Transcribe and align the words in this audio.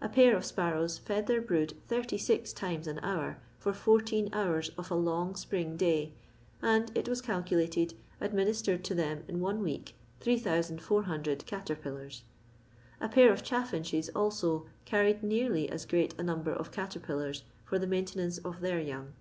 A 0.00 0.08
pair 0.08 0.34
of 0.34 0.46
sparrows 0.46 0.98
fisd 0.98 1.26
their 1.26 1.42
brood 1.42 1.74
86 1.90 2.54
times 2.54 2.86
an 2.86 2.98
hour 3.02 3.36
for 3.58 3.74
14 3.74 4.30
hours 4.32 4.70
of 4.78 4.90
a 4.90 4.94
long 4.94 5.34
spring 5.36 5.76
day, 5.76 6.14
and, 6.62 6.90
it 6.96 7.10
was 7.10 7.20
calculated, 7.20 7.92
ad 8.18 8.32
ministered 8.32 8.82
to 8.84 8.94
them 8.94 9.22
m 9.28 9.40
one 9.40 9.62
week 9.62 9.94
8400 10.26 11.44
caterpillars. 11.44 12.22
A 13.02 13.08
pair 13.10 13.30
of 13.30 13.44
chaffinches, 13.44 14.08
also, 14.16 14.64
carried 14.86 15.22
nearly 15.22 15.68
as 15.68 15.84
great 15.84 16.18
a 16.18 16.22
number 16.22 16.52
of 16.54 16.70
caterpiUars 16.70 17.42
for 17.62 17.78
the 17.78 17.86
maintenance 17.86 18.38
of 18.38 18.60
their 18.62 18.80
young. 18.80 19.12